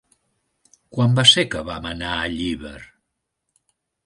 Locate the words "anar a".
1.93-2.33